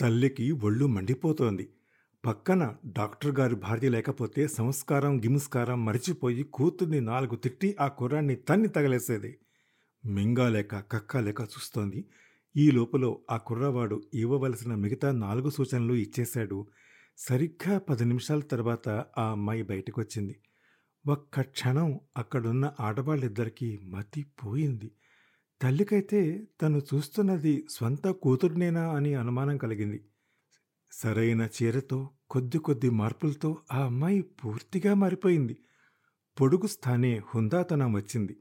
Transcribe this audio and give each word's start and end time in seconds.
తల్లికి 0.00 0.50
ఒళ్ళు 0.50 0.86
మండిపోతోంది. 0.86 1.68
పక్కన 2.26 2.76
డాక్టర్ 2.86 3.32
గారి 3.32 3.54
భార్య 3.54 3.88
లేకపోతే 3.88 4.48
సంస్కారం, 4.48 5.18
గిమస్కారం 5.18 5.84
మరిచిపోయి 5.84 6.42
కూతుర్ని 6.42 7.00
నాలుగు 7.00 7.36
తిట్టి 7.36 7.76
ఆ 7.80 7.88
కుర్రాన్ని 7.88 8.34
తన్ని 8.34 8.68
తగలేసేది. 8.68 9.38
మింగాలేక, 10.06 10.74
కక్కలేక 10.92 11.40
చూస్తోంది. 11.40 12.04
ఈ 12.56 12.70
లోపల 12.70 13.14
ఆ 13.30 13.36
కుర్రవాడు 13.36 14.02
ఇవ్వవలసిన 14.14 14.74
మిగతా 14.74 15.12
నాలుగు 15.12 15.50
సూచనలు 15.50 15.94
ఇచ్చేశాడు. 15.94 16.66
సరిగ్గా 17.18 17.78
పది 17.78 18.04
నిమిషాల 18.04 18.40
తర్వాత 18.40 18.88
ఆ 19.18 19.30
అమ్మాయి 19.30 19.62
బయటకొచ్చింది. 19.62 20.36
ఒక్క 21.06 21.40
క్షణం 21.40 22.00
అక్కడున్న 22.16 22.72
ఆడవాళ్ళిద్దరికీ 22.80 23.78
మతి 23.82 24.26
పోయింది. 24.44 24.90
తల్లికైతే 25.62 26.46
తను 26.62 26.78
చూస్తున్నది 26.78 27.66
స్వంత 27.70 28.08
కూతురునేనా 28.08 28.90
అని 28.90 29.14
అనుమానం 29.14 29.56
కలిగింది. 29.56 30.04
సరైన 30.92 31.48
చీరతో, 31.56 32.10
కొద్ది 32.30 32.58
కొద్ది 32.58 32.90
మార్పులతో 32.90 33.56
ఆ 33.72 33.84
అమ్మాయి 33.84 34.22
పూర్తిగా 34.22 34.94
మారిపోయింది. 34.94 35.56
పొడుగు 36.40 36.66
స్థానే 36.66 37.22
హుందాతనం 37.34 37.92
వచ్చింది. 37.92 38.36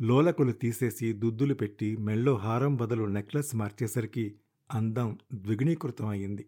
లోలకులు 0.00 0.52
తీసేసి 0.52 1.12
దుద్దులు 1.12 1.54
పెట్టి 1.54 1.96
మెళ్ళో 1.96 2.34
హారం 2.36 2.76
బదులు 2.76 3.04
నెక్లెస్ 3.04 3.56
మార్చేసరికి 3.56 4.34
అందం 4.74 5.18
ద్విగుణీకృతం 5.34 6.06
అయింది. 6.06 6.46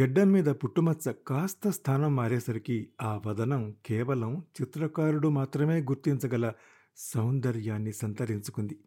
గెడ్డం 0.00 0.32
మీద 0.32 0.46
పుట్టుమచ్చ 0.46 1.12
కాస్త 1.26 1.68
స్థానం 1.68 2.16
మారేసరికి 2.16 2.88
ఆ 3.02 3.20
వదనం 3.26 3.74
కేవలం 3.86 4.42
చిత్రకారుడు 4.60 5.28
మాత్రమే 5.28 5.80
గుర్తించగల 5.80 6.52
సౌందర్యాన్ని 6.96 7.92
సంతరించుకుంది. 7.92 8.78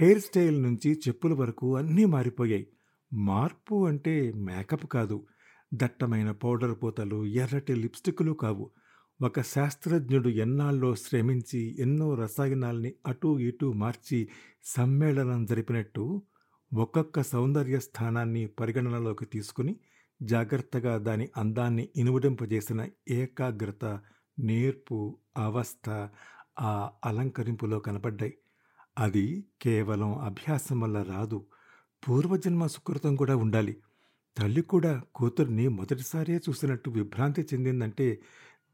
హెయిర్ 0.00 0.20
స్టైల్ 0.20 0.62
నుంచి 0.62 1.00
చెప్పుల 1.08 1.32
వరకు 1.32 1.76
అన్నీ 1.76 2.04
మారిపోయాయి. 2.04 2.66
మార్పు 3.12 3.86
అంటే 3.86 4.32
మేకప్ 4.32 4.86
కాదు. 4.86 5.26
దట్టమైన 5.74 6.30
పౌడర్ 6.30 6.82
పూతలు, 6.82 7.26
ఎర్రటి 7.26 7.74
లిప్స్టిక్లు 7.74 8.32
కావు. 8.32 8.70
ఒక 9.22 9.40
శాస్త్రజ్ఞుడు 9.40 10.28
ఎన్నాళ్ళో 10.28 10.94
శ్రమించి 10.94 11.76
ఎన్నో 11.78 12.14
రసాయనాల్ని 12.14 12.94
అటూ 13.06 13.38
ఇటూ 13.38 13.72
మార్చి 13.72 14.28
సమ్మేళనం 14.64 15.44
జరిపినట్టు 15.44 16.22
ఒక్కొక్క 16.74 17.22
సౌందర్య 17.22 17.78
స్థానాన్ని 17.78 18.46
పరిగణనలోకి 18.46 19.24
తీసుకుని 19.24 19.76
జాగ్రత్తగా 20.22 20.98
దాని 20.98 21.28
అందాన్ని 21.36 21.88
ఇనుముడింపజేసిన 21.96 22.88
ఏకాగ్రత, 23.10 24.00
నేర్పు, 24.38 25.18
అవస్థ 25.36 26.08
ఆ 26.60 26.90
అలంకరింపులో 27.04 27.78
కనపడ్డాయి. 27.78 28.34
అది 28.98 29.44
కేవలం 29.62 30.18
అభ్యాసం 30.18 30.80
వల్ల 30.80 31.02
రాదు. 31.02 31.46
పూర్వజన్మ 32.08 32.66
సుకృతం 32.66 33.16
కూడా 33.16 33.36
ఉండాలి. 33.36 33.76
తల్లి 34.38 34.62
కూడా 34.62 35.02
కూతుర్ని 35.14 35.68
మొదటిసారే 35.68 36.36
చూసినట్టు 36.36 36.90
విభ్రాంతి 36.90 37.42
చెందిందంటే 37.42 38.22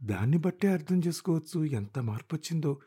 దాన్ని 0.02 0.38
బట్టే 0.38 0.68
అర్థం 0.68 1.02
చేసుకోవచ్చు 1.06 1.64
ఎంత 1.64 1.98
మార్పొచ్చిందో. 1.98 2.80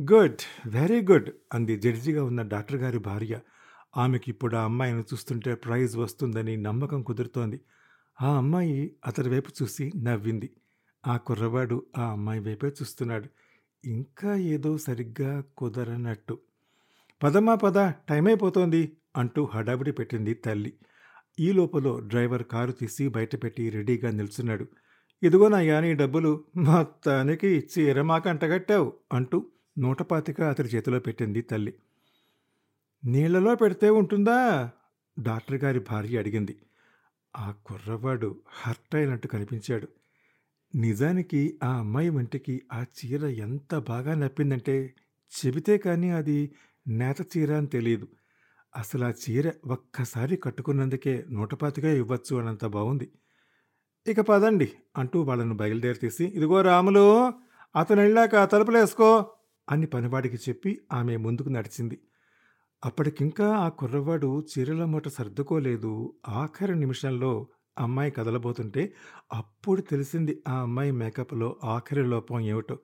గుడ్. 0.00 0.68
వెరీ 0.68 1.02
గుడ్ 1.02 1.30
అంది 1.54 1.76
జడ్జిగా 1.76 2.24
ఉన్న 2.24 2.42
డాక్టర్ 2.42 2.76
గారి 2.76 2.98
భార్య. 2.98 3.40
ఆమెకి 3.96 4.30
ఇప్పుడు 4.30 4.56
ఆ 4.56 4.64
అమ్మాయిని 4.64 5.00
చూస్తుంటే 5.00 5.54
ప్రైజ్ 5.54 5.96
వస్తుందని 5.96 6.56
నమ్మకం 6.56 7.02
కుదురుతోంది. 7.02 7.60
ఆ 8.22 8.36
అమ్మాయి 8.36 8.96
అతడి 9.06 9.28
వైపు 9.28 9.52
చూసి 9.62 9.92
నవ్వింది. 9.96 10.50
ఆ 11.06 11.16
కుర్రవాడు 11.16 11.86
ఆ 11.98 12.10
అమ్మాయి 12.10 12.40
వైపే 12.40 12.68
చూస్తున్నాడు. 12.68 13.28
ఇంకా 13.84 14.36
ఏదో 14.36 14.78
సరిగ్గా 14.78 15.44
కుదరనట్టు. 15.56 16.38
పదమ్మా 17.22 17.54
పద 17.54 17.90
టైం 17.90 18.26
అయిపోతోంది 18.26 18.96
అంటూ 19.16 19.44
హడావిడి 19.44 19.92
పెట్టింది 19.92 20.34
తల్లి. 20.34 20.74
ఈ 21.40 21.52
లోపల 21.52 22.00
డ్రైవర్ 22.00 22.42
కారు 22.42 22.72
తీసి 22.72 23.08
బయటపెట్టి 23.08 23.70
రెడీగా 23.70 24.10
నిల్చున్నాడు. 24.10 24.66
నా 25.48 25.60
యాని 25.60 25.94
డబ్బులు 25.94 26.44
మొత్తానికి 26.56 27.68
చీర 27.78 28.00
అంటగట్టావు 28.28 28.92
అంటూ 29.12 29.46
నూటపాతిక 29.78 30.40
అతడి 30.40 30.68
చేతిలో 30.68 30.98
పెట్టింది 30.98 31.42
తల్లి. 31.42 31.74
నీళ్ళలో 33.04 33.54
పెడితే 33.54 33.90
ఉంటుందా? 33.90 34.70
డాక్టర్ 35.18 35.64
గారి 35.64 35.78
భార్య 35.78 36.18
అడిగింది. 36.18 36.56
ఆ 37.36 37.54
కుర్రవాడు 37.66 38.40
హర్ట్ 38.46 38.94
అయినట్టు 38.94 39.28
కనిపించాడు. 39.28 39.88
నిజానికి 40.74 41.58
ఆ 41.62 41.78
అమ్మాయి 41.78 42.10
వంటికి 42.10 42.62
ఆ 42.72 42.84
చీర 42.96 43.24
ఎంత 43.24 43.78
బాగా 43.78 44.14
నప్పిందంటే 44.14 44.94
చెబితే 45.32 45.78
కానీ 45.78 46.10
అది 46.10 46.54
నేత 46.88 47.16
చీర 47.22 47.52
అని 47.52 47.66
తెలియదు 47.66 48.08
అసలు 48.76 49.04
ఆ 49.04 49.12
చీర 49.22 49.52
ఒక్కసారి 49.66 50.36
కట్టుకున్నందుకే 50.36 51.24
నూటపాతిగా 51.30 51.92
ఇవ్వచ్చు 51.92 52.36
అనంత 52.36 52.64
బాగుంది 52.66 53.08
ఇక 54.06 54.20
పదండి 54.20 54.72
అంటూ 54.96 55.22
వాళ్ళను 55.22 55.54
బయలుదేరితీసి 55.54 56.24
ఇదిగో 56.24 56.60
రాములు 56.60 57.32
అతనెళ్ళాక 57.76 58.52
తలుపులేసుకో 58.52 59.26
అని 59.68 59.86
పనివాడికి 59.86 60.36
చెప్పి 60.36 60.80
ఆమె 60.92 61.16
ముందుకు 61.16 61.48
నడిచింది. 61.48 62.00
అప్పటికింకా 62.84 63.48
ఆ 63.56 63.68
కుర్రవాడు 63.68 64.46
చీరల 64.50 64.84
మూట 64.84 65.08
సర్దుకోలేదు. 65.08 66.14
ఆఖరి 66.28 66.74
నిమిషంలో 66.74 67.48
అమ్మాయి 67.78 68.10
కదలబోతుంటే 68.10 68.94
అప్పుడు 69.32 69.80
తెలిసింది 69.80 70.42
ఆ 70.48 70.60
అమ్మాయి 70.60 70.90
మేకప్‌లో 70.92 71.56
ఆఖరి 71.64 72.06
లోపం 72.06 72.40
ఏమిటో. 72.40 72.78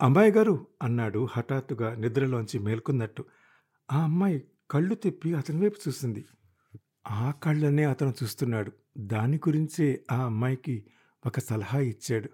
అమ్మాయి 0.00 0.32
గారు 0.32 0.66
అన్నాడు 0.82 1.28
హఠాత్తుగా 1.32 1.94
నిద్రలోంచి 1.94 2.58
మేల్కొన్నట్టు. 2.58 3.24
ఆ 3.92 4.02
అమ్మాయి 4.02 4.42
కళ్ళు 4.70 4.94
తిప్పి 4.94 5.34
అతని 5.34 5.62
వైపు 5.62 5.76
చూసింది. 5.88 6.24
ఆ 7.10 7.30
కళ్ళనే 7.30 7.84
అతను 7.84 8.14
చూస్తున్నాడు. 8.22 8.72
దాని 8.98 9.36
గురించే 9.36 10.04
ఆ 10.12 10.24
అమ్మాయికి 10.24 10.84
ఒక 11.26 11.38
సలహా 11.38 11.78
ఇచ్చాడు. 11.78 12.28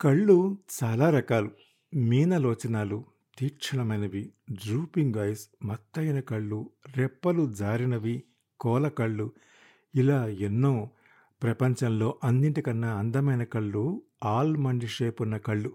కళ్ళు 0.00 0.58
చాలా 0.84 1.10
రకాలు. 1.10 1.50
మీనలోచనాలు, 1.94 3.04
తీక్షణమైనవి, 3.38 4.32
డ్రూపింగ్ 4.52 5.16
ఐస్, 5.16 5.48
మత్తైన 5.64 6.20
కళ్ళు, 6.20 6.70
రెప్పలు 6.96 7.52
జారినవి, 7.52 8.22
కోల 8.60 8.88
కళ్ళు 8.88 9.32
ఇలా 9.96 10.26
ఎన్నో. 10.26 10.90
ప్రపంచంలో 11.42 12.18
అన్నింటికన్నా 12.24 12.94
అందమైన 12.94 13.44
కళ్ళు 13.44 14.02
ఆల్మండ్ 14.24 14.88
షేప్ 14.88 15.22
ఉన్న 15.22 15.36
కళ్ళు. 15.36 15.72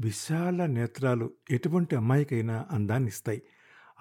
విశాల 0.00 0.66
నేత్రాలు 0.66 1.30
ఎటువంటి 1.50 1.96
అమ్మాయికైనా 1.96 2.66
అందాన్ని 2.70 3.08
ఇస్తాయి 3.08 3.42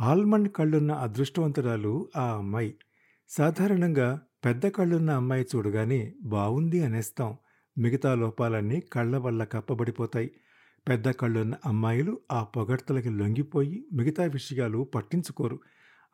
ఆల్మండ్ 0.01 0.51
కళ్ళున్న 0.51 0.91
అదృష్టవంతురాలు 0.91 2.09
ఆ 2.17 2.25
అమ్మాయి. 2.37 2.75
సాధారణంగా 3.29 4.21
పెద్ద 4.45 4.67
కళ్ళున్న 4.67 5.11
అమ్మాయి 5.11 5.45
చూడగానే 5.55 6.13
బాగుంది 6.23 6.83
అనేస్తాం. 6.83 7.37
మిగతా 7.77 8.15
లోపాలన్నీ 8.15 8.79
కళ్ళ 8.79 9.17
వల్ల 9.17 9.43
కప్పబడిపోతాయి. 9.43 10.31
పెద్ద 10.89 11.11
కళ్ళున్న 11.11 11.55
అమ్మాయిలు 11.65 12.19
ఆ 12.31 12.43
పొగడ్తలకి 12.43 13.09
లొంగిపోయి 13.09 13.85
మిగతా 13.93 14.23
విషయాలు 14.23 14.83
పట్టించుకోరు. 14.95 15.59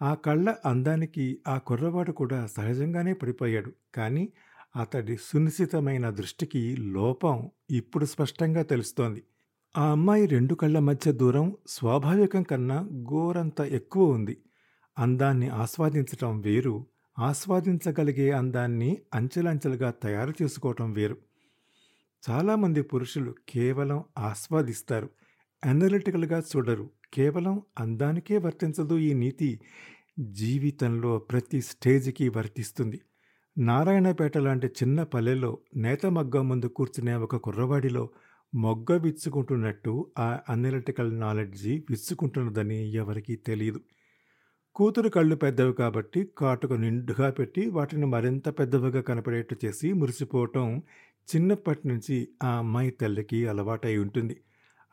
ఆ 0.01 0.13
కళ్ళ 0.15 0.55
అందానికి 0.65 1.39
ఆ 1.47 1.57
కుర్రవాడు 1.57 2.11
కూడా 2.11 2.45
సహజంగానే 2.47 3.13
పడిపోయాడు. 3.13 3.71
కానీ 3.95 4.23
అతడి 4.75 5.17
సునిశితమైన 5.17 6.09
దృష్టికి 6.09 6.61
లోపం 6.91 7.37
ఇప్పుడు 7.71 8.05
స్పష్టంగా 8.05 8.63
తెలుస్తోంది. 8.63 9.21
ఆ 9.75 9.91
అమ్మాయి 9.91 10.25
రెండు 10.25 10.55
కళ్ళ 10.55 10.79
మధ్య 10.79 11.11
దూరం 11.11 11.47
స్వాభావికం 11.67 12.43
కన్నా 12.43 12.77
గోరంత 13.11 13.61
ఎక్కువ 13.71 14.05
ఉంది. 14.13 14.35
అందాన్ని 14.97 15.49
ఆస్వాదించటం 15.49 16.39
వేరు. 16.39 16.75
ఆస్వాదించగలిగే 17.17 18.31
అందాన్ని 18.31 18.91
అంచెలంచెలుగా 19.13 19.91
తయారు 20.03 20.33
చేసుకోవటం 20.41 20.93
వేరు. 20.93 21.17
చాలామంది 22.23 22.81
పురుషులు 22.83 23.35
కేవలం 23.49 24.03
ఆస్వాదిస్తారు. 24.17 25.09
అనలిటికల్‌గా 25.63 26.39
చూడరు. 26.51 26.85
కేవలం 27.13 27.61
అందానికే 27.79 28.37
వర్తించదు 28.37 28.97
ఈ 28.97 29.13
నీతి. 29.13 29.59
జీవితంలో 30.19 31.17
ప్రతి 31.19 31.61
స్టేజికి 31.61 32.29
వర్తిస్తుంది. 32.29 33.01
నారాయణపేట 33.57 34.37
లాంటి 34.37 34.67
చిన్న 34.67 35.03
పల్లెలో 35.03 35.57
నేత 35.75 36.05
మగ్గం 36.05 36.49
ముందు 36.49 36.65
కూర్చునే 36.67 37.13
ఒక 37.15 37.35
కుర్రవాడిలో 37.35 38.09
మొగ్గ 38.53 38.97
విచ్చుకుంటున్నట్టు 38.97 40.11
ఆ 40.19 40.39
అనలిటికల్ 40.49 41.19
నాలెడ్జి 41.19 41.83
విచ్చుకుంటున్నదని 41.89 42.93
ఎవరికీ 42.93 43.35
తెలియదు 43.35 43.79
కూతురు 44.75 45.09
కళ్ళు 45.09 45.35
పెద్దవి 45.35 45.73
కాబట్టి 45.73 46.27
కాటుకు 46.37 46.73
నిండుగా 46.73 47.29
పెట్టి 47.29 47.69
వాటిని 47.69 48.05
మరింత 48.05 48.49
పెద్దవిగా 48.59 49.01
కనపడేట్టు 49.01 49.55
చేసి 49.65 49.93
మురిసిపోవటం 49.93 50.81
చిన్నప్పటి 51.27 51.87
నుంచి 51.87 52.27
ఆ 52.43 52.57
అమ్మాయి 52.57 52.91
తల్లికి 52.91 53.47
అలవాటై 53.47 53.97
ఉంటుంది. 53.97 54.35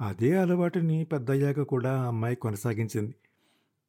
అదే 0.03 0.33
అలవాటుని 0.37 1.05
పెద్దయ్యాక 1.05 1.61
కూడా 1.63 1.93
ఆ 2.01 2.07
అమ్మాయి 2.07 2.37
కొనసాగించింది. 2.37 3.15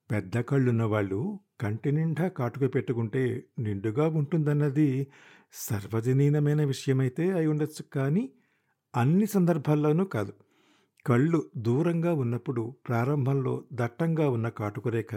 పెద్ద 0.10 0.42
కళ్ళున్నవాళ్ళు 0.42 1.20
కంటి 1.62 1.92
నిండా 1.92 2.28
కాటుక 2.28 2.76
పెట్టుకుంటే 2.76 3.24
నిండుగా 3.60 4.08
ఉంటుందన్నది 4.08 4.88
సర్వజనీనమైన 5.68 6.64
విషయమైతే 6.64 7.32
అయ్యుండొచ్చు 7.32 7.84
కానీ 7.94 8.24
అన్ని 8.94 9.26
సందర్భాల్లోనూ 9.26 10.06
కాదు. 10.06 10.34
కళ్ళు 11.06 11.50
దూరంగా 11.58 12.14
ఉన్నప్పుడు 12.14 12.76
ప్రారంభంలో 12.88 13.64
దట్టంగా 13.74 14.30
ఉన్న 14.30 14.50
కాటుక 14.50 14.88
రేఖ 14.88 15.14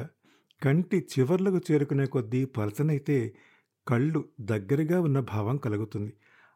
కంటి 0.63 1.07
చివర్లకు 1.13 1.61
చేరుకునే 1.69 2.07
కొద్దీ 2.07 2.45
పలచనైతే 2.57 3.17
కళ్ళు 3.87 4.21
దగ్గరగా 4.41 5.01
ఉన్న 5.01 5.21
భావం 5.21 5.57
కలుగుతుంది 5.57 6.13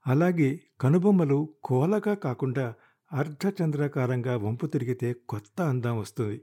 అలాగే 0.06 0.60
కనుబొమ్మలు 0.80 1.38
కోలగా 1.64 2.14
కాకుండా 2.14 2.66
అర్ధచంద్రాకారంగా 3.12 4.36
వంపు 4.36 4.66
తిరిగితే 4.66 5.12
కొత్త 5.12 5.62
అందం 5.62 5.98
వస్తుంది. 5.98 6.40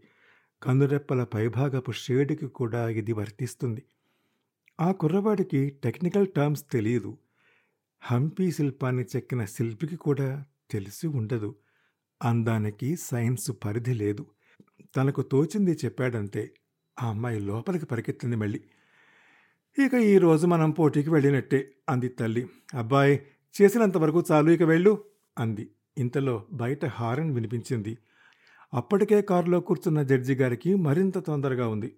కనురెప్పల 0.63 1.23
పైభాగపు 1.23 1.91
షేడుకి 1.91 2.47
కూడా 2.47 2.89
ఇది 2.89 3.13
వర్తిస్తుంది. 3.13 3.83
ఆ 4.81 4.91
కుర్రవాడికి 4.91 5.69
టెక్నికల్ 5.69 6.27
టర్మ్స్ 6.27 6.65
తెలియదు. 6.71 7.17
హంపీ 8.01 8.51
శిల్పాన్ని 8.51 9.03
చెక్కిన 9.15 9.45
శిల్పికి 9.45 9.95
కూడా 9.95 10.45
తెలిసి 10.71 11.07
ఉండదు. 11.07 11.55
అందానికి 12.23 12.95
సైన్స్ 12.95 13.51
పరిధి 13.65 13.93
లేదు. 13.93 14.25
తనకు 14.97 15.21
తోచింది 15.21 15.77
చెప్పాడంతే. 15.85 16.51
ఆ 17.03 17.09
అమ్మాయి 17.09 17.39
లోపలికి 17.39 17.85
పరిగెత్తింది 17.85 18.35
మళ్ళీ. 18.35 18.61
ఇక 19.85 19.93
ఈరోజు 19.93 20.47
మనం 20.47 20.71
పోటీకి 20.71 21.09
వెళ్ళినట్టే 21.09 21.71
అంది 21.89 22.09
తల్లి. 22.09 22.47
అబ్బాయి 22.73 23.21
చేసినంతవరకు 23.61 24.23
చాలు 24.31 24.51
ఇక 24.51 24.63
వెళ్ళు 24.63 25.03
అంది. 25.37 25.69
ఇంతలో 25.97 26.47
బయట 26.51 26.85
హారన్ 26.85 27.31
వినిపించింది. 27.31 27.97
అప్పటికే 28.73 29.21
కారులో 29.21 29.59
కూర్చున్న 29.59 30.03
జడ్జి 30.03 30.35
గారికి 30.35 30.75
మరింత 30.75 31.17
తొందరగా 31.17 31.67
ఉంది. 31.67 31.97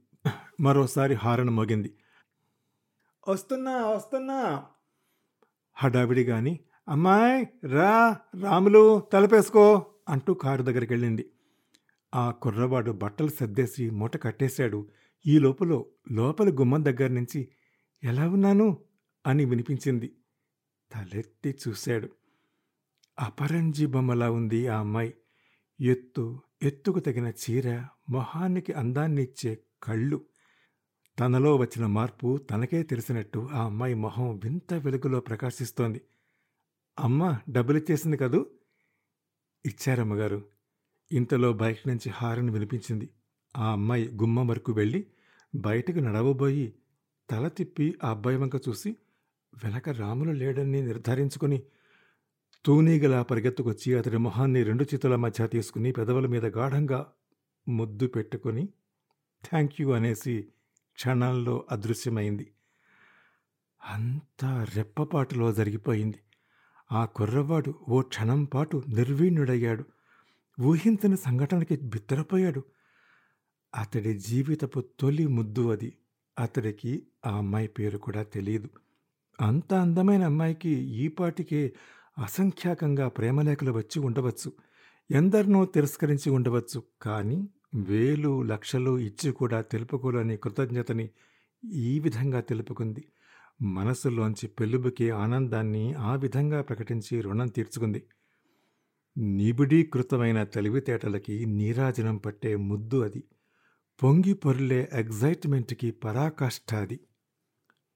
మరోసారి 0.60 1.14
హారన్ 1.14 1.50
మోగింది. 1.50 1.94
వస్తున్నా 3.30 3.88
వస్తున్నా. 3.88 4.64
హడావిడి 5.74 6.24
గాని 6.24 6.60
అమ్మాయి 6.90 7.68
రా 7.68 8.18
రాములు 8.42 9.00
తలపేసుకో 9.14 9.86
అంటూ 10.10 10.34
కారు 10.34 10.64
దగ్గరికి 10.64 10.94
వెళ్ళింది. 10.94 11.30
ఆ 12.16 12.32
కుర్రవాడు 12.32 12.92
బట్టలు 12.92 13.28
సర్దేసి 13.28 13.90
మూట 13.90 14.24
కట్టేశాడు. 14.24 14.90
ఈ 15.28 15.40
లోపల 15.40 15.84
లోపల 16.12 16.50
గుమ్మం 16.50 16.86
దగ్గర 16.86 17.08
నుంచి 17.08 17.50
ఎలా 18.04 18.30
ఉన్నాను? 18.30 18.78
అని 19.28 19.46
వినిపించింది. 19.46 20.16
తలెత్తి 20.92 21.56
చూశాడు. 21.68 22.10
అపరంజి 23.20 23.86
బొమ్మలా 23.86 24.32
ఉంది 24.32 24.68
ఆ 24.68 24.80
అమ్మాయి. 24.80 25.14
ఎత్తు 25.82 26.42
ఎత్తుకు 26.64 27.00
తగిన 27.00 27.28
చీర 27.28 27.86
మొహానికి 28.10 28.74
అందాన్ని 28.74 29.24
ఇచ్చే 29.24 29.58
కళ్ళు. 29.84 30.26
తనలో 31.20 31.56
వచ్చిన 31.56 31.86
మార్పు 31.86 32.38
తనకే 32.38 32.84
తెలిసినట్టు 32.84 33.50
ఆ 33.52 33.66
అమ్మాయి 33.66 33.94
మొహం 33.94 34.40
వింత 34.44 34.74
వెలుగులో 34.74 35.20
ప్రకాశిస్తోంది. 35.20 36.02
అమ్మ 37.00 37.40
డబ్బులిచ్చేసింది 37.50 38.18
కదూ? 38.18 38.46
ఇచ్చారమ్మగారు 39.66 40.46
ఇంతలో 41.12 41.54
బయట 41.54 41.78
నుంచి 41.88 42.10
హారన్ 42.10 42.50
వినిపించింది. 42.50 43.10
ఆ 43.58 43.72
అమ్మాయి 43.72 44.08
గుమ్మం 44.08 44.48
వరకు 44.48 44.72
వెళ్ళి 44.72 45.06
బయటకు 45.56 46.00
నడవబోయి 46.00 46.74
తల 47.30 47.48
తిప్పి 47.48 47.96
ఆ 48.04 48.10
అబ్బాయి 48.10 48.38
వంక 48.38 48.56
చూసి 48.56 48.96
వెనక 49.64 49.90
రాములు 49.90 50.32
లేడని 50.32 50.82
నిర్ధారించుకుని 50.82 51.64
తూనీగలా 52.66 53.22
పరిగెత్తుకొచ్చి 53.22 53.98
అతడి 53.98 54.18
మొహాన్ని 54.18 54.64
రెండు 54.64 54.84
చేతుల 54.84 55.16
మధ్య 55.16 55.48
తీసుకుని 55.48 55.92
పెదవుల 55.92 56.28
మీద 56.28 56.46
గాఢంగా 56.46 57.06
ముద్దు 57.68 58.08
పెట్టుకుని 58.08 58.70
థ్యాంక్ 59.46 59.82
యూ 59.82 59.92
అనేసి 59.92 60.48
క్షణాల్లో 60.96 61.66
అదృశ్యమైంది. 61.72 62.52
అంతా 63.86 64.68
రెప్పపాటులో 64.76 65.54
జరిగిపోయింది. 65.54 66.20
ఆ 66.92 67.06
కుర్రవాడు 67.06 67.74
ఓ 67.90 68.02
క్షణం 68.02 68.44
పాటు 68.44 68.84
నిర్వీణుడయ్యాడు. 68.88 69.86
ఊహించని 70.62 71.18
సంఘటనకి 71.18 71.76
బిత్తరపోయాడు. 71.76 72.64
అతడి 73.76 74.20
జీవితపు 74.20 74.84
తొలి 75.00 75.28
ముద్దు 75.28 75.72
అది. 75.72 75.94
అతడికి 76.40 77.08
ఆ 77.26 77.38
అమ్మాయి 77.38 77.68
పేరు 77.68 77.98
కూడా 77.98 78.24
తెలియదు 78.24 78.70
అంత 79.42 79.74
అందమైన 79.74 80.24
అమ్మాయికి 80.24 80.70
ఈపాటికే 80.70 81.74
అసంఖ్యాకంగా 82.20 83.08
ప్రేమలేఖలు 83.08 83.72
వచ్చి 83.72 84.00
ఉండవచ్చు. 84.00 84.54
ఎందరినో 85.12 85.66
తిరస్కరించి 85.66 86.30
ఉండవచ్చు. 86.30 86.84
కానీ 87.02 87.50
వేలు 87.76 88.42
లక్షలు 88.42 89.00
ఇచ్చి 89.00 89.32
కూడా 89.32 89.62
తెలుపుకోలేని 89.62 90.38
కృతజ్ఞతని 90.38 91.10
ఈ 91.74 92.00
విధంగా 92.00 92.40
తెలుపుకుంది. 92.42 93.06
మనసులోంచి 93.62 94.48
పెళ్ళుబుకి 94.48 95.10
ఆనందాన్ని 95.10 95.94
ఆ 95.94 96.16
విధంగా 96.16 96.62
ప్రకటించి 96.62 97.22
రుణం 97.22 97.48
తీర్చుకుంది. 97.48 98.04
నిబిడీకృతమైన 99.18 100.44
తెలివితేటలకి 100.44 101.46
నీరాజనం 101.46 102.18
పట్టే 102.18 102.56
ముద్దు 102.56 103.04
అది. 103.04 103.24
పొంగి 104.04 104.34
పొరులే 104.34 104.90
ఎగ్జైట్మెంట్కి 104.94 105.92
పరాకాష్ఠ 105.92 106.76
అది. 106.76 107.00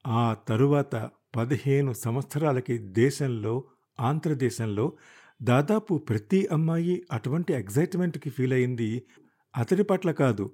ఆ 0.08 0.38
తరువాత 0.48 1.10
పదిహేను 1.36 1.94
సంవత్సరాలకి 1.94 2.78
దేశంలో 2.78 3.64
ఆంధ్రదేశంలో 4.00 4.98
దాదాపు 5.44 5.98
ప్రతి 5.98 6.48
అమ్మాయి 6.48 7.04
అటువంటి 7.12 7.54
ఎగ్జైట్మెంట్కి 7.54 8.30
ఫీల్ 8.30 8.54
అయింది 8.54 9.04
అతడి 9.58 9.84
పట్ల 9.84 10.12
కాదు. 10.12 10.54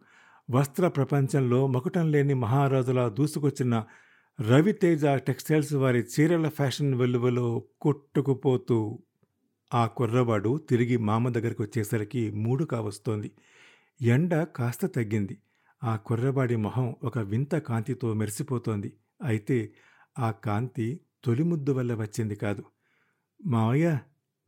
వస్త్ర 0.51 0.87
ప్రపంచంలో 0.87 1.67
మకుటం 1.67 2.11
లేని 2.11 2.33
మహారాజులా 2.33 3.09
దూసుకొచ్చిన 3.09 3.83
రవితేజ 4.41 5.05
టెక్స్టైల్స్ 5.05 5.73
వారి 5.73 5.99
చీరల 5.99 6.49
ఫ్యాషన్ 6.49 6.95
వెలువలో 6.95 7.63
కొట్టుకుపోతూ 7.81 8.99
ఆ 9.73 9.85
కుర్రవాడు 9.85 10.57
తిరిగి 10.69 10.97
మామ 10.97 11.29
దగ్గరికి 11.29 11.61
వచ్చేసరికి 11.61 12.31
మూడు 12.31 12.65
కావస్తోంది. 12.65 13.31
ఎండ 14.01 14.43
కాస్త 14.43 14.85
తగ్గింది. 14.85 15.37
ఆ 15.83 15.95
కుర్రవాడి 15.95 16.55
మొహం 16.55 16.95
ఒక 17.03 17.19
వింత 17.19 17.55
కాంతితో 17.55 18.13
మెరిసిపోతోంది. 18.13 18.93
అయితే 19.23 19.73
ఆ 20.19 20.31
కాంతి 20.31 20.99
తొలి 21.23 21.43
ముద్దు 21.43 21.71
వల్ల 21.71 21.93
వచ్చింది 21.93 22.35
కాదు. 22.35 22.63
మావయ్య 23.45 23.99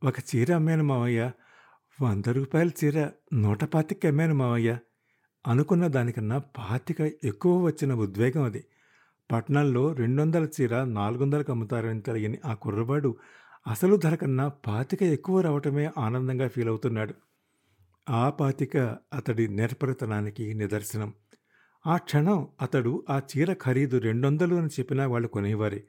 ఒక 0.04 0.14
చీర 0.18 0.54
అమ్మాను 0.54 0.84
మావయ్య. 0.84 1.30
వంద 2.02 2.28
రూపాయల 2.28 2.70
చీర 2.84 3.10
నూట 3.32 3.64
పాతికి 3.64 4.08
అమ్మాను 4.08 4.34
మావయ్య. 4.34 4.78
అనుకున్న 5.46 5.86
దానికన్నా 5.86 6.38
పాతిక 6.38 7.00
ఎక్కువ 7.24 7.64
వచ్చిన 7.64 7.94
ఉద్వేగం 7.94 8.42
అది. 8.42 8.64
పట్నంలో 9.32 9.92
రెండు 9.92 10.22
వందల 10.22 10.48
చీర 10.60 10.84
నాలుగు 10.84 11.22
వందలకు 11.22 11.52
అమ్ముతారని 11.52 12.00
తెలియని 12.00 12.38
ఆ 12.44 12.54
కుర్రవాడు 12.54 13.16
అసలు 13.66 13.96
ధర 13.96 14.14
కన్నా 14.14 14.48
పాతిక 14.48 15.02
ఎక్కువ 15.02 15.40
రావటమే 15.40 15.90
ఆనందంగా 15.98 16.48
ఫీల్ 16.48 16.68
అవుతున్నాడు. 16.68 17.14
ఆ 18.10 18.30
పాతిక 18.30 18.96
అతడి 19.12 19.48
నేర్పరితనానికి 19.48 20.54
నిదర్శనం. 20.54 21.14
ఆ 21.86 21.96
క్షణం 21.96 22.48
అతడు 22.62 23.04
ఆ 23.10 23.20
చీర 23.20 23.52
ఖరీదు 23.52 23.98
రెండొందలు 23.98 24.54
అని 24.54 24.66
చెప్పినా 24.66 25.06
వాళ్ళు 25.06 25.28
కొనేవారే. 25.28 25.84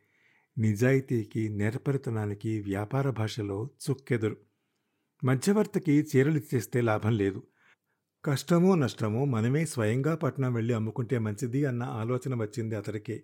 నిజాయితీకి 0.57 1.49
నేర్పరితనానికి 1.49 2.61
వ్యాపార 2.61 3.09
భాషలో 3.09 3.69
చుక్కెదురు. 3.89 4.37
మధ్యవర్తికి 5.23 5.91
చీరలు 5.91 6.37
ఇచ్చేస్తే 6.37 6.81
లాభం 6.81 7.17
లేదు. 7.17 7.43
కష్టమో 8.25 8.75
నష్టమో 8.75 9.25
మనమే 9.25 9.65
స్వయంగా 9.65 10.15
పట్నం 10.15 10.53
వెళ్ళి 10.53 10.73
అమ్ముకుంటే 10.73 11.19
మంచిది 11.19 11.65
అన్న 11.65 11.83
ఆలోచన 11.83 12.41
వచ్చింది 12.41 12.75
అతడికే. 12.75 13.23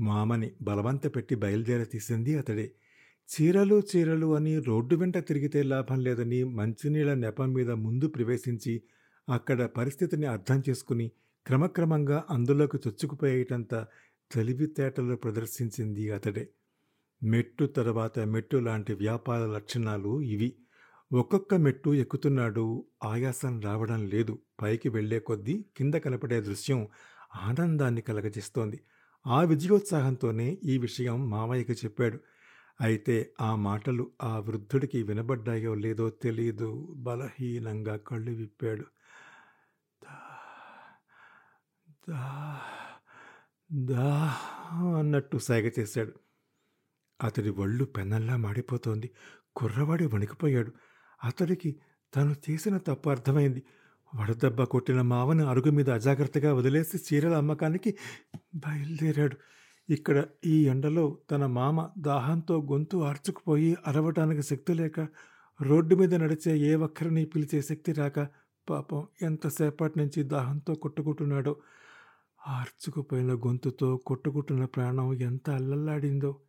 మామని 0.00 0.50
బలవంత 0.62 1.16
పెట్టి 1.16 1.34
బయలుదేర 1.34 1.82
తీసింది 1.82 2.38
అతడే. 2.38 2.72
చీరలు 3.30 3.82
చీరలు 3.96 4.36
అని 4.36 4.58
రోడ్డు 4.58 4.96
వెంట 4.96 5.18
తిరిగితే 5.18 5.62
లాభం 5.62 6.00
లేదని 6.00 6.44
మంచినీళ్ళ 6.44 7.14
నెపం 7.14 7.52
మీద 7.52 7.70
ముందు 7.70 8.08
ప్రవేశించి 8.08 8.82
అక్కడ 9.28 9.64
పరిస్థితిని 9.64 10.26
అర్థం 10.26 10.62
చేసుకుని 10.68 11.10
క్రమక్రమంగా 11.46 12.24
అందులోకి 12.30 12.76
చొచ్చుకుపోయేటంత 12.76 13.86
తెలివితేటలు 14.30 15.16
ప్రదర్శించింది 15.16 16.10
అతడే. 16.10 16.44
మెట్టు 17.22 17.66
తర్వాత 17.66 18.18
మెట్టు 18.18 18.56
లాంటి 18.56 18.94
వ్యాపార 18.94 19.46
లక్షణాలు 19.46 20.22
ఇవి. 20.22 20.50
ఒక్కొక్క 21.12 21.54
మెట్టు 21.54 21.94
ఎక్కుతున్నాడు 21.94 22.64
ఆయాసం 23.04 23.60
రావడం 23.60 24.06
లేదు. 24.06 24.38
పైకి 24.62 24.88
వెళ్ళే 24.88 25.20
కొద్దీ 25.20 25.66
కింద 25.76 25.94
కనపడే 25.94 26.40
దృశ్యం 26.40 26.88
ఆనందాన్ని 27.42 28.00
కలగజేస్తోంది. 28.00 28.78
ఆ 29.26 29.42
విజయోత్సాహంతోనే 29.42 30.58
ఈ 30.64 30.78
విషయం 30.78 31.30
మామయ్యకి 31.30 31.72
చెప్పాడు. 31.72 32.18
అయితే 32.80 33.32
ఆ 33.40 33.54
మాటలు 33.56 34.10
ఆ 34.22 34.38
వృద్ధుడికి 34.38 35.02
వినబడ్డాయో 35.02 35.74
లేదో 35.74 36.10
తెలియదు 36.10 36.70
బలహీనంగా 36.98 37.96
కళ్ళు 37.96 38.32
విప్పాడు. 38.32 38.84
దా 40.02 40.16
దా. 42.08 42.79
దా 43.70 44.34
అన్నట్టు 44.98 45.38
సైగ 45.38 45.70
చేశాడు. 45.78 46.12
అతడి 47.20 47.50
ఒళ్ళు 47.50 47.84
పెన్నల్లా 47.84 48.36
మాడిపోతోంది. 48.36 49.10
కుర్రవాడి 49.56 50.06
వణికిపోయాడు. 50.06 50.72
అతడికి 51.24 51.76
తను 52.16 52.36
చేసిన 52.50 52.76
తప్పు 52.78 53.10
అర్థమైంది. 53.10 53.62
వడదెబ్బ 54.14 54.62
కొట్టిన 54.64 55.02
మావని 55.02 55.42
అరుగు 55.42 55.70
మీద 55.70 55.90
అజాగ్రత్తగా 55.90 56.54
వదిలేసి 56.54 56.96
చీరల 56.98 57.34
అమ్మకానికి 57.34 57.94
బయలుదేరాడు. 58.54 59.36
ఇక్కడ 59.88 60.24
ఈ 60.46 60.66
ఎండలో 60.66 61.18
తన 61.30 61.46
మామ 61.46 61.88
దాహంతో 61.98 62.62
గొంతు 62.62 62.96
ఆర్చుకుపోయి 62.96 63.76
అరవటానికి 63.86 64.42
శక్తి 64.42 64.74
లేక 64.74 65.00
రోడ్డు 65.62 65.94
మీద 65.96 66.14
నడిచే 66.14 66.58
ఏ 66.58 66.74
ఒక్కరిని 66.74 67.24
పిలిచే 67.24 67.62
శక్తి 67.62 67.92
రాక 67.92 68.28
పాపం 68.70 69.06
ఎంతసేపటి 69.22 69.98
నుంచి 69.98 70.22
దాహంతో 70.22 70.74
కొట్టుకుంటున్నాడో 70.74 71.56
ఆర్చుకుపోయిన 72.48 73.32
గొంతుతో 73.32 73.96
కొట్టుకుంటున్న 73.96 74.64
ప్రాణం 74.64 75.14
ఎంత 75.14 75.50
అల్లల్లాడిందో. 75.50 76.40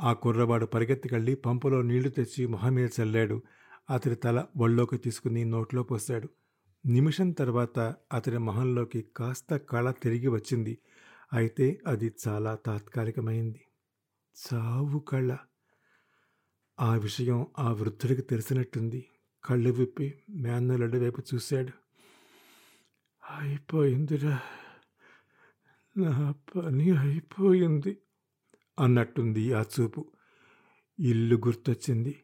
ఆ 0.00 0.12
కుర్రవాడు 0.12 0.66
పరిగెత్తికెళ్ళి 0.66 1.34
పంపులో 1.34 1.82
నీళ్ళు 1.82 2.08
తెచ్చి 2.08 2.46
మొహం 2.46 2.74
మీద 2.74 2.88
చల్లాడు. 3.00 3.42
అతడి 3.90 4.14
తల 4.14 4.44
ఒళ్ళోకి 4.56 4.96
తీసుకుని 4.96 5.44
నోట్లో 5.44 5.82
పోశాడు. 5.82 6.28
నిమిషం 6.86 7.30
తర్వాత 7.30 7.94
అతడి 8.12 8.38
మొహంలోకి 8.38 9.06
కాస్త 9.16 9.56
కళ 9.56 9.90
తిరిగి 9.90 10.28
వచ్చింది. 10.28 10.78
అయితే 11.32 11.80
అది 11.86 12.12
చాలా 12.28 12.54
తాత్కాలికమైంది. 12.54 13.60
చావు 14.36 14.98
కళ. 14.98 15.36
ఆ 16.80 16.94
విషయం 16.94 17.46
ఆ 17.58 17.72
వృద్ధుడికి 17.72 18.22
తెలిసినట్టుంది. 18.22 19.06
కళ్ళు 19.44 19.70
విప్పి 19.70 20.14
మేనల్లుడి 20.30 20.98
వైపు 20.98 21.22
చూశాడు. 21.34 21.72
అయిపోయిందిరా. 23.38 24.40
నా 25.96 26.34
పని 26.56 26.90
అయిపోయింది 26.90 27.98
అన్నట్టుంది 28.80 29.52
ఆ 29.52 29.62
చూపు. 29.62 30.12
ఇల్లు 31.00 31.36
గుర్తొచ్చింది. 31.36 32.16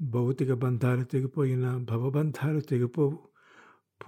భౌతిక 0.00 0.52
బంధాలు 0.52 1.04
తెగిపోయిన 1.04 1.76
భవబంధాలు 1.76 2.60
తెగిపోవు. 2.60 3.18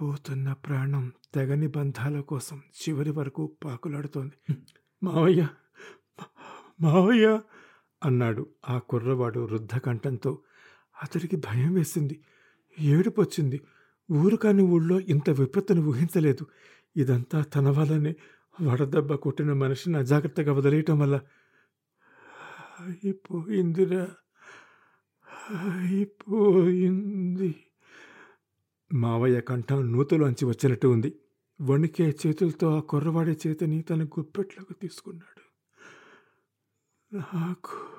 పోతున్న 0.01 0.53
ప్రాణం 0.53 1.11
తెగని 1.33 1.67
బంధాల 1.67 2.19
కోసం 2.19 2.57
చివరి 2.57 3.11
వరకు 3.11 3.55
పాకులాడుతోంది. 3.63 4.55
మావయ్య 5.03 5.47
మావయ్య 6.81 7.41
అన్నాడు 8.03 8.49
ఆ 8.69 8.77
కుర్రవాడు 8.77 9.39
వృద్ధ 9.39 9.77
కంఠంతో 9.77 10.39
అతడికి 11.03 11.35
భయం 11.35 11.73
వేసింది. 11.73 12.21
ఏడుపొచ్చింది. 12.79 13.61
ఊరు 14.11 14.35
కాని 14.35 14.61
ఊళ్ళో 14.61 14.99
ఇంత 14.99 15.29
విపత్తును 15.29 15.81
ఊహించలేదు. 15.81 16.45
ఇదంతా 16.97 17.41
తన 17.41 17.69
వల్లనే 17.69 18.15
వడదెబ్బ 18.61 19.13
కొట్టిన 19.13 19.53
మనిషిని 19.53 19.97
అజాగ్రత్తగా 19.97 20.53
వదిలేయటం 20.53 20.99
వల్ల 20.99 21.21
అయిపోయిందిరా. 22.79 24.07
అయిపోయింది. 25.79 27.55
మావయ్య 28.93 29.41
కంఠం 29.41 29.91
నూతులోంచి 29.91 30.45
వచ్చినట్టు 30.45 30.87
ఉంది. 30.87 31.19
వణికే 31.61 32.15
చేతులతో 32.27 32.77
ఆ 32.77 32.79
కుర్రవాడి 32.79 33.37
చేతిని 33.47 33.81
తన 33.81 34.03
గుప్పెట్లోకి 34.03 34.73
తీసుకున్నాడు. 34.73 35.41
నాకు 37.15 37.95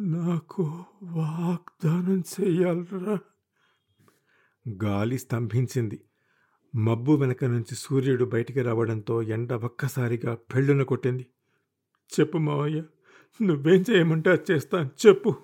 నాకు 0.00 0.84
వాగ్దానం 1.02 2.22
చేయాలరా. 2.40 3.18
గాలి 4.84 5.18
స్తంభించింది. 5.18 6.04
మబ్బు 6.74 7.12
వెనక 7.12 7.44
నుంచి 7.44 7.74
సూర్యుడు 7.74 8.24
బయటికి 8.24 8.62
రావడంతో 8.62 9.22
ఎండ 9.22 9.52
ఒక్కసారిగా 9.52 10.34
పెళ్ళున 10.34 10.82
కొట్టింది. 10.82 11.26
చెప్పు 12.20 12.38
మావయ్య 12.38 12.82
నువ్వేం 13.42 13.84
చేయమంటే 13.90 14.30
అది 14.30 14.52
చేస్తాను. 14.52 14.90
చెప్పు. 15.06 15.34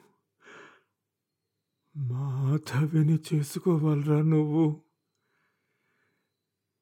మాధవిని 1.96 3.18
చేసుకోవాలరా 3.34 4.22
నువ్వు. 4.22 4.82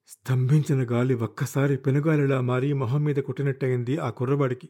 స్తంభించిన 0.07 0.83
గాలి 0.83 1.15
ఒక్కసారి 1.15 1.77
పెనుగాలిలా 1.77 2.41
మారి 2.41 2.73
మొహం 2.73 3.05
మీద 3.05 3.17
కొట్టినట్టయింది 3.17 3.99
ఆ 3.99 4.11
కుర్రవాడికి. 4.11 4.69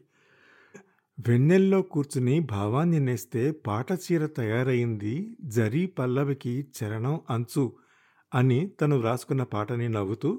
వెన్నెల్లో 1.29 1.81
కూర్చుని 1.81 2.39
భావాన్ని 2.39 2.99
నేస్తే 2.99 3.51
పాట 3.51 3.87
చీర 3.91 4.25
తయారైంది 4.25 5.37
జరీ 5.41 5.85
పల్లవికి 5.85 6.67
చరణం 6.83 7.21
అంచు. 7.29 7.84
అని 8.31 8.59
తను 8.81 9.01
రాసుకున్న 9.01 9.43
పాటని 9.43 9.89
నవ్వుతూ 9.89 10.29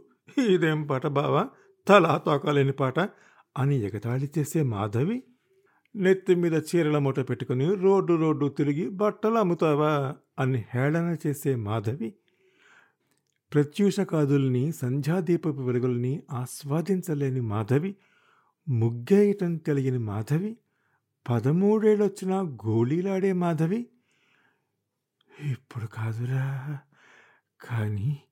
ఇదేం 0.48 0.80
పాట 0.86 1.06
బావా? 1.12 1.42
తలా 1.86 2.18
తోకలేని 2.18 2.72
పాట 2.72 2.98
అని 3.56 3.76
ఎగతాళి 3.78 4.30
చేసే 4.38 4.62
మాధవి 4.70 5.16
నెత్తి 5.94 6.34
మీద 6.34 6.56
చీరల 6.68 6.98
మూట 6.98 7.20
పెట్టుకుని 7.20 7.74
రోడ్డు 7.74 8.14
రోడ్డు 8.14 8.48
తిరిగి 8.48 8.88
బట్టలు 8.94 9.38
అమ్ముతావా? 9.38 9.92
అని 10.38 10.64
హేళన 10.72 11.16
చేసే 11.26 11.54
మాధవి 11.62 12.10
ప్రత్యూష 13.52 14.00
కాదుల్ని 14.10 14.72
సంధ్యాదీపపు 14.72 15.62
వెలుగుల్ని 15.62 16.12
ఆస్వాదించలేని 16.32 17.40
మాధవి 17.46 17.92
ముగ్గేయటం 18.66 19.56
తెలియని 19.66 19.98
మాధవి 20.04 20.52
పదమూడేళ్ళొచ్చినా 21.26 22.36
గోళీలాడే 22.64 23.32
మాధవి 23.40 23.80
ఇప్పుడు 25.48 25.86
కాదురా 25.86 26.44
కానీ 27.60 28.22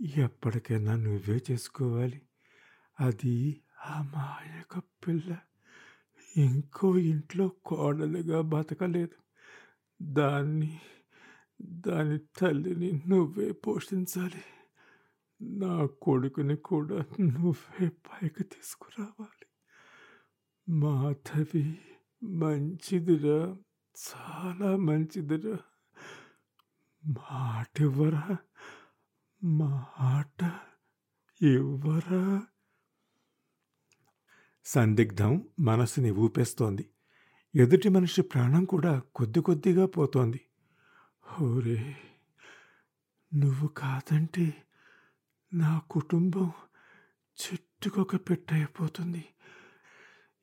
ఎప్పటికైనా 0.00 0.96
నువ్వే 0.96 1.40
చేసుకోవాలి. 1.50 2.22
అది 3.00 3.62
ఆ 3.86 4.02
మాయక 4.02 4.78
పిల్ల. 4.78 5.38
ఇంకో 6.36 6.98
ఇంట్లో 6.98 7.48
కోడలుగా 7.48 8.40
బతకలేదు. 8.40 9.22
దాన్ని 10.02 10.80
దాని 11.62 12.18
తల్లిని 12.18 13.02
నువ్వే 13.08 13.52
పోషించాలి. 13.52 14.44
నా 15.42 15.86
కొడుకుని 15.86 16.56
కూడా 16.56 17.04
నువ్వే 17.20 17.88
పైకి 17.88 18.44
తీసుకురావాలి. 18.44 19.46
మాధవి 20.68 21.78
మంచిదిరా. 22.22 23.56
చాలా 23.96 24.76
మంచిదిరా. 24.76 25.58
మాట 27.06 27.80
ఇవ్వరా? 27.80 28.36
మాట 29.44 30.52
ఇవ్వరా? 31.42 32.42
సందిగ్ధం 34.64 35.48
మనసుని 35.60 36.10
ఊపేస్తోంది. 36.10 36.90
ఎదుటి 37.54 37.88
మనిషి 37.88 38.22
ప్రాణం 38.22 38.64
కూడా 38.64 39.02
కొద్ది 39.14 39.40
కొద్దిగా 39.40 39.86
పోతోంది. 39.86 40.40
ఓరే 41.40 41.96
నువ్వు 43.34 43.68
కాదంటే 43.68 44.62
నా 45.54 45.80
కుటుంబం 45.90 46.52
చెట్టుకొక 47.42 48.16
పెట్టయిపోతుంది. 48.16 49.24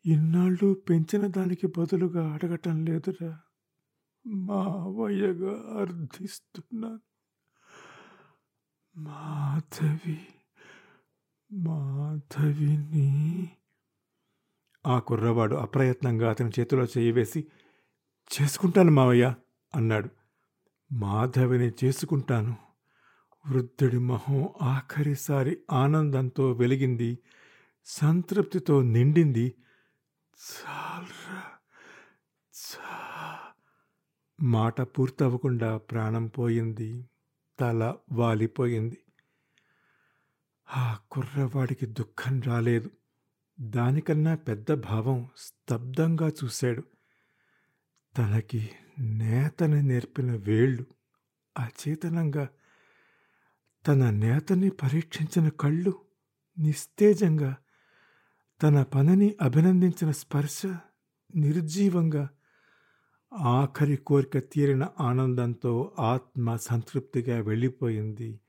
ఇన్నాళ్ళు 0.05 0.73
పెంచిన 0.89 1.27
దానికి 1.27 1.67
బదులుగా 1.67 2.33
అడగటం 2.33 2.85
లేదురా. 2.85 3.39
మావయ్యగా 4.27 5.81
అర్థిస్తున్నాను 5.81 6.99
మాధవి 8.95 10.27
మాధవిని. 11.51 13.49
ఆ 14.87 14.99
కుర్రవాడు 14.99 15.55
అప్రయత్నంగా 15.55 16.29
అతని 16.29 16.49
చేతిలో 16.59 16.83
చేయి 16.83 17.11
వేసి 17.11 17.47
చేసుకుంటాను 18.41 18.91
మావయ్య 18.91 19.35
అన్నాడు. 19.75 20.09
మాధవిని 20.91 21.71
చేసుకుంటాను. 21.83 22.57
వృద్ధుడి 23.49 23.97
మొహం 23.97 24.49
ఆఖరిసారి 24.61 25.57
ఆనందంతో 25.71 26.51
వెలిగింది 26.51 27.19
సంతృప్తితో 27.85 28.81
నిండింది. 28.81 29.55
చాలరా 30.29 31.43
చా 32.53 33.08
మాట 34.41 34.81
పూర్తవ్వకుండా 34.81 35.77
ప్రాణం 35.77 36.27
పోయింది 36.27 37.09
తల 37.59 37.95
వాలిపోయింది. 38.11 38.97
ఆ 40.75 40.97
కుర్రవాడికి 41.11 41.85
దుఃఖం 41.85 42.41
రాలేదు. 42.41 42.89
దానికన్నా 43.61 44.35
పెద్ద 44.35 44.73
భావం 44.73 45.27
స్తబ్దంగా 45.37 46.31
చూశాడు. 46.43 46.83
తనకి 48.17 48.69
నేతని 48.99 49.83
నేర్పిన 49.83 50.35
వేళ్ళు 50.35 50.85
అచేతనంగా 51.59 52.47
తన 53.87 54.09
నేతని 54.09 54.69
పరీక్షించిన 54.69 55.49
కళ్ళు 55.49 55.93
నిస్తేజంగా 56.59 57.55
తన 58.63 58.83
పనిని 58.83 59.35
అభినందించిన 59.41 60.11
స్పర్శ 60.11 60.61
నిర్జీవంగా 61.35 62.29
ఆఖరి 63.33 63.95
కోరిక 63.95 64.37
తీరిన 64.37 64.87
ఆనందంతో 64.99 65.91
ఆత్మ 65.99 66.55
సంతృప్తిగా 66.55 67.41
వెళ్ళిపోయింది. 67.41 68.39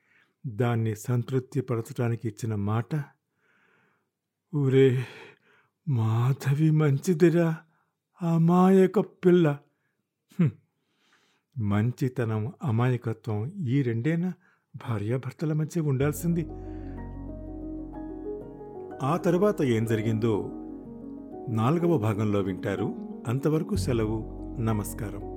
దాన్ని 0.46 0.96
సంతృప్తి 0.96 1.60
పరచడానికి 1.60 2.28
ఇచ్చిన 2.28 2.54
మాట 2.54 3.04
ఊరే 4.54 5.04
మాధవి 5.88 6.70
మంచిదిరా 6.70 7.56
అమాయక 8.22 9.00
పిల్ల. 9.00 9.58
మంచితనం 11.58 12.52
అమాయకత్వం 12.64 13.52
ఈ 13.68 13.82
రెండేనా? 13.82 14.32
భార్యాభర్తల 14.76 15.52
మధ్య 15.52 15.80
ఉండాల్సింది. 15.80 16.48
ఆ 19.06 19.16
తర్వాత 19.16 19.62
ఏం 19.62 19.84
జరిగిందో 19.84 20.50
నాలుగవ 21.48 21.98
భాగంలో 21.98 22.40
వింటారు. 22.40 22.94
అంతవరకు 23.28 23.76
సెలవు. 23.76 24.39
నమస్కారం 24.59 25.28